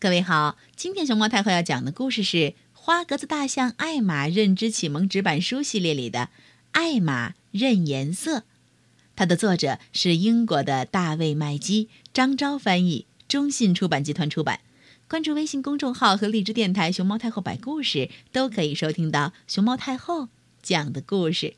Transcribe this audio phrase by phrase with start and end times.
[0.00, 2.36] 各位好，今天熊猫太后要讲的故事是
[2.72, 6.20] 《花格子大象艾玛认知启蒙纸板书》系列里的
[6.70, 8.38] 《艾玛认颜色》，
[9.16, 14.60] 它的作者是英国的大卫麦基，张昭翻译，中信出版集团出版。
[15.08, 20.28] 关注微信公众号和荔枝电台“熊猫太后摆故事”，都可以收听到熊猫太后
[20.62, 21.54] 讲的故事。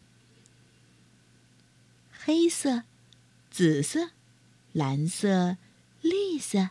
[2.11, 2.85] 黑色、
[3.51, 4.13] 紫色、
[4.73, 5.59] 蓝色、
[6.01, 6.71] 绿色。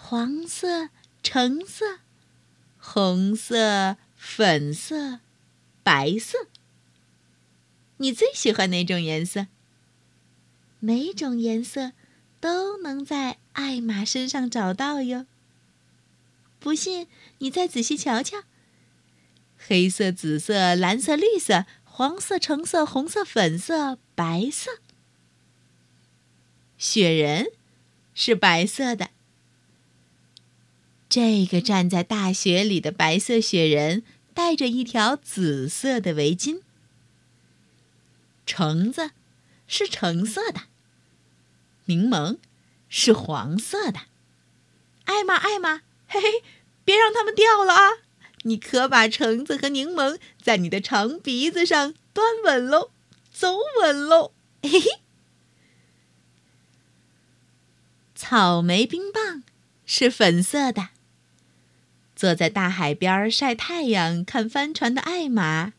[0.00, 0.88] 黄色、
[1.22, 1.98] 橙色、
[2.78, 5.20] 红色、粉色、
[5.82, 6.46] 白色。
[7.98, 9.48] 你最喜欢哪种颜色？
[10.78, 11.92] 每种颜色
[12.40, 15.26] 都能在艾玛身上找到哟。
[16.58, 17.06] 不信，
[17.38, 18.44] 你再仔细瞧瞧：
[19.58, 24.70] 黑色、紫色、蓝色、绿色、黄色、橙色、红色、粉色、白色。
[26.78, 27.48] 雪人
[28.14, 29.10] 是白色的。
[31.08, 34.02] 这个站在大雪里的白色雪人
[34.34, 36.60] 戴着一条紫色的围巾。
[38.44, 39.10] 橙子
[39.66, 40.62] 是橙色的，
[41.86, 42.38] 柠檬
[42.88, 44.00] 是黄色的。
[45.04, 46.42] 艾玛，艾玛，嘿嘿，
[46.84, 47.88] 别让它们掉了啊！
[48.42, 52.90] 你可把橙子和柠檬在你的长鼻子上端稳喽，
[53.32, 55.00] 走稳喽，嘿嘿。
[58.14, 59.42] 草莓冰棒
[59.86, 60.90] 是粉色的。
[62.18, 65.72] 坐在大海边晒太阳、看帆船的艾玛，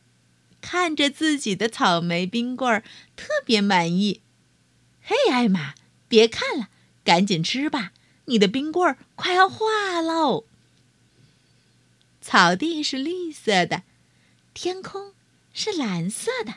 [0.62, 2.82] 看着自己的草莓冰棍儿，
[3.18, 4.22] 特别满意。
[5.04, 5.74] 嘿，艾玛，
[6.08, 6.70] 别看了，
[7.04, 7.92] 赶紧吃吧，
[8.28, 10.46] 你的冰棍儿快要化喽。
[12.22, 13.84] 草地是绿色的，
[14.54, 15.12] 天空
[15.54, 16.54] 是蓝色的，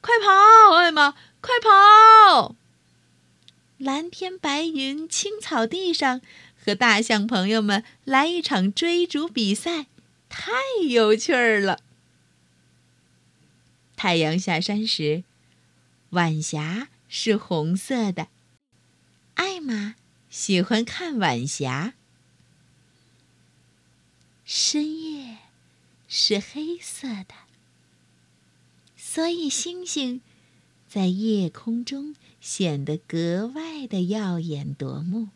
[0.00, 2.54] 快跑，艾玛，快跑！
[3.78, 6.20] 蓝天白云，青草地上。
[6.66, 9.86] 和大象朋友们来一场追逐比赛，
[10.28, 10.50] 太
[10.88, 11.78] 有趣儿了。
[13.94, 15.22] 太阳下山时，
[16.10, 18.26] 晚霞是红色的。
[19.36, 19.94] 艾玛
[20.28, 21.94] 喜欢看晚霞。
[24.44, 25.36] 深夜
[26.08, 27.34] 是黑色的，
[28.96, 30.20] 所以星星
[30.88, 35.28] 在夜空中显得格外的耀眼夺目。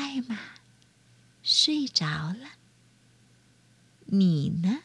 [0.00, 0.38] 艾玛
[1.42, 2.52] 睡着了，
[4.06, 4.78] 你呢？